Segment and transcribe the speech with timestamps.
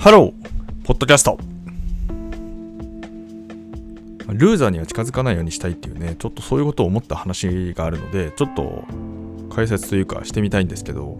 [0.00, 1.38] ハローポッドキャスト。
[4.28, 8.86] ルーザーには近づかないようにしたいっていうね、ちょっとそういうことを思った話があるので、ちょっと
[9.54, 11.18] 解説というかしてみたいんですけど、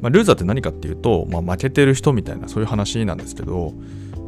[0.00, 3.72] まあ、ルーザーって何かっていうと、まあ、負けてる人みたいなそういう話なんですけど、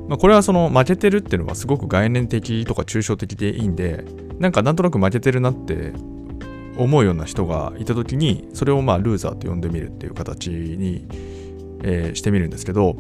[0.09, 4.05] まあ、これはその負けてるっていうのはすごく概念的とか抽象的でいいんで、
[4.41, 5.93] なんかなんとなく負けてるなって
[6.77, 11.07] 思うような人がいた時に、それをまあルーザーと呼んでみるっていう形に、
[11.85, 12.97] えー、してみるんですけど、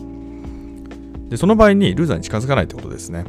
[1.29, 3.25] でその場合にルーザーに近づかないってことですね。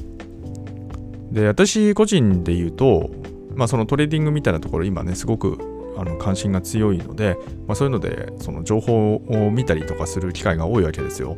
[1.32, 3.10] で、私個人で言うと、
[3.56, 5.58] まあそのトレーディングみたいなところ今ね、すごく
[5.98, 11.38] あの関心が強いので、まあ、そういうのでその情報を見たりとかする機会が多いわけですよ。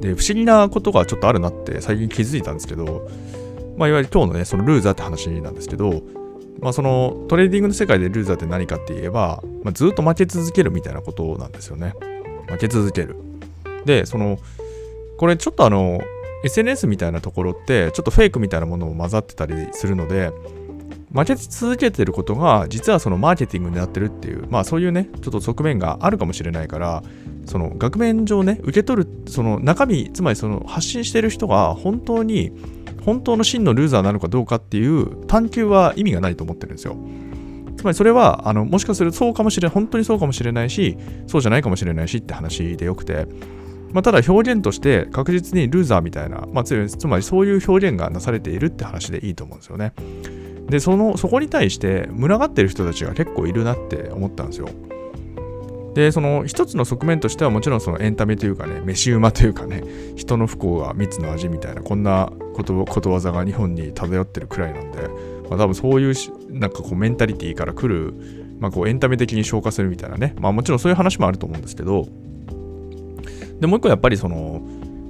[0.00, 3.08] で、不思議なことがちょっとあるなって最近気づいたんですけど、
[3.78, 6.02] まあ、いわゆる今日のね、そのルーザーって話なんですけど、
[6.60, 11.94] まあ、そのトレーディングの世界でルーザーって何かって言えば、まあ、ずっと負け続けるみたいなことなんですよね。
[12.48, 13.16] 負け続ける。
[13.86, 14.38] で、その、
[15.18, 16.00] これちょっとあの、
[16.44, 20.30] SNS みたいなところってちょっとフェイクみたいなものも混ざってたりするので
[21.12, 27.02] 負け続けてることが実はそのマーケティングになってるっていうまあそういうねちょっと側面があるかもしれないから
[27.46, 32.52] その額面上ね受け取るその中身つまりその発信してる人が本当に
[33.04, 36.96] 本当の真のルーザーなのかどうかっていう探求は意味がないと思ってるんですよ。
[37.76, 43.26] つまりそれはあのもしかするとそうかもしれ本当にそうかもしれないしそうじゃないかもしれないしって話でよくて
[43.94, 46.74] まあ、ただ表現として確実にルーザーみたいな、まあ、つ
[47.06, 49.92] まりそういう表現がなされているって話でいいと思うんですよね。
[50.68, 54.68] で、その、そこに対して群がってる人たちが結構いるなって思ったんですよ。
[55.94, 59.84] で、その一つの側面としてはもちろんそのエンタメというかね、飯馬というかね、
[60.16, 65.02] 人の不幸が蜜の味みたいな、こんなことことわざが日本に漂ってるくらいなんで、
[65.48, 66.14] まあ、多分そういう
[66.50, 68.12] なんかこうメンタリティーから来る、
[68.58, 72.08] まあ、こうエンタメ的に消化するみたいなね、まあもちろんそういう話もあると思うんですけど、
[73.60, 74.62] で、もう一個やっぱりその、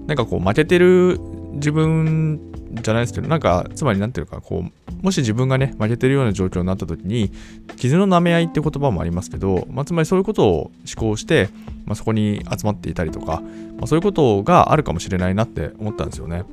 [0.07, 1.19] なんかこう負けてる
[1.55, 2.41] 自分
[2.83, 7.31] じゃないですけど、なんか、つまりなんていうか、こう、もし自分がね、負けてるような状況になった時に、
[7.77, 11.49] 傷の舐め合いって言葉もありますけど、まあ、つまりそういうことを思考して、
[11.85, 13.43] まあ、そこに集まっていたりとか、
[13.77, 16.45] まあ、そういうことがあるかもしれないなって思ったんですよね。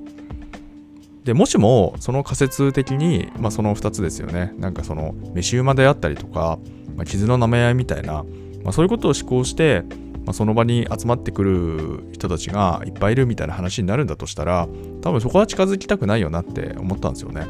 [1.24, 4.54] で、もしも、その仮説的に、まあ、その2つですよね。
[4.58, 6.60] なんかその、飯馬であったりとか、
[6.96, 8.24] まあ、傷の舐め合いみたいな、
[8.64, 9.84] まあ、そういうことを思考して、
[10.32, 14.70] まあ、その場に集まってくる人たちがいっぱいいるみたいな話になるんだとしたら
[15.02, 17.48] 多分そこは近づきたくないよなって思ったんですよね。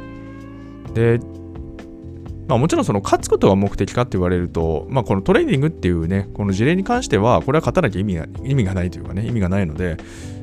[0.96, 1.20] で、
[2.48, 9.98] まあ、もちろんその勝つことが目的かって言われると、まあ、このトレーニングっていうねこの事例に関してはこれは勝たなきゃ意味が意味がないというかね意味がないので、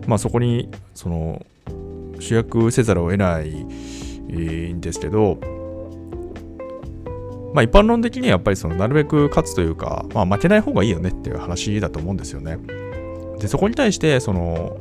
[0.06, 1.44] まあ、そこにその
[2.20, 5.40] 主役せざるを得ないんですけど
[7.54, 12.58] まあ、一般論的にはやっぱりそのなるべく勝つというか、まあ、負けない方がいいよねっていう話だと思うんですよね。
[13.38, 14.76] でそこに対してその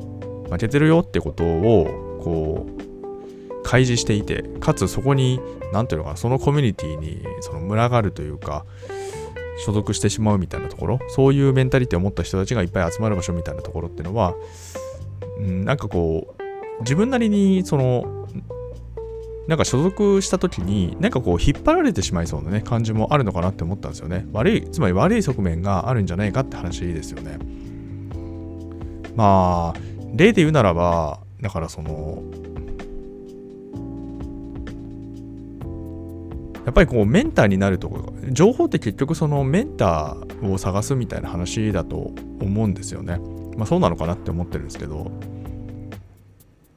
[0.49, 5.39] 負けてるよってことをこう開示していてかつそこに
[5.73, 8.65] 何ていうのかなそのコミュニティにその群がるというか
[9.65, 14.35] 所属してしまうみたいなところそういうメンタリティを持った人たちがいっぱい集まる場所みたいなところっていうのは、
[15.39, 18.16] うん、なんかこう自分なりにその
[19.47, 24.25] なんか所属した時に、なんかこう引っ張られてしまいそうなね、感じもあるのかなって思ったんですよね。
[24.33, 27.39] 悪い、つまり悪い側面があるんじゃないかって話ですよね。
[29.15, 29.79] まあ、
[30.13, 32.21] 例で言うならば、だからその、
[36.65, 43.21] やっぱりこうメンターになるとこ情報って結局そのメンターを探すみたいな話だと思うんですよね。
[43.55, 45.09] まあそうなのかなって思ってるんですけど、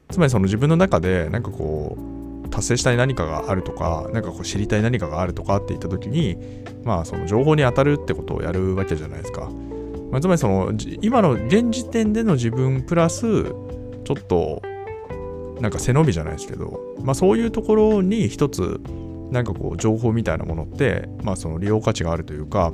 [0.09, 2.20] つまりその自分の中でなんかこう
[2.51, 6.37] 達成したい何かがあるとか、何かこう知りたい何かがあるとかって言った時に、
[6.83, 9.49] まあその情報に当たるってことをやるわけじゃないですか。
[10.11, 14.61] まあ、つまりその今の現時点での自分プラス、ちょっと
[15.61, 18.81] なんか背伸びじゃないですけど、まあそういうところに一つ
[19.31, 22.73] なんかこう情報みたいなものって、まあその利用価値があるというか、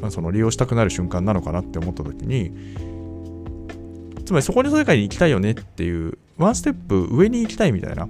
[0.00, 2.52] まあ、その利用したくなる瞬間なのかなって思った時に、
[4.24, 8.08] つまりそこに世界に行きたいよねっていう、ワンステップ上に行きたいみたいな、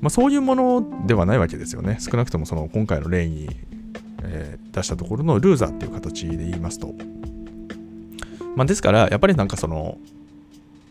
[0.00, 1.98] まあ、そういうものではないわけですよね。
[2.00, 3.48] 少なくともその今回の例に、
[4.22, 6.94] えー、出したところのルーザーっていう形で言いますと。
[8.56, 9.98] まあ、ですから、やっぱりなんかその、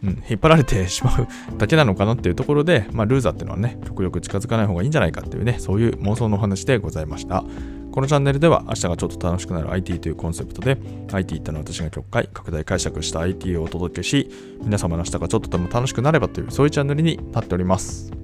[0.03, 1.27] うん、引っ張られてしまう
[1.57, 7.43] だけなのかなっていうところで、まあ、ルーザーっていうのはね、極力近づかない方がいいんじゃないかっていうね、そういう妄想のお話でございました。
[7.91, 10.77] このチャンネルでは明日がちょっと楽しくなる IT というコンセプトで
[11.11, 14.29] IT ってのは私が曲解、拡大解釈した IT をお届けし
[14.63, 18.18] 皆様の明日がちょっとでも楽しくなればというそういうチャンネルになっております。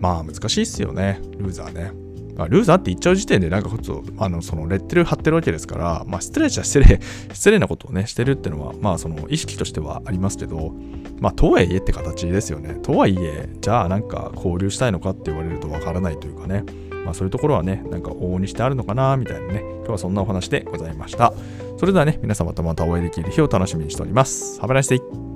[0.00, 2.10] まあ難しいっすよね、ルーザーね。
[2.40, 6.98] まあ、ルーザーって言っちゃう時点でなんかこそあのそのレッテル貼ってるわけですから、まあ、失礼じゃ失礼
[7.34, 10.74] 失礼なことをねしてるってのはまあその意識としてはありますけど
[11.20, 12.78] まあとはいえって形ですよね。
[12.82, 16.64] とはいえじゃあなんか交流したいのかって言われるとわからないというかね。
[17.04, 19.62] まあそういうところはねなんか往々にしてあるのかなみたいなね。
[19.80, 21.34] 今日はそんなお話でございました。
[21.76, 24.58] それではね皆様とまたお会いできる日を楽しみにしております。
[24.60, 25.29] Have a nice day!